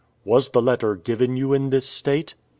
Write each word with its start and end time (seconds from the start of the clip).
"Was 0.25 0.49
the 0.49 0.63
letter 0.63 0.95
given 0.95 1.37
you 1.37 1.53
in 1.53 1.69
this 1.69 1.85
state?" 1.87 2.33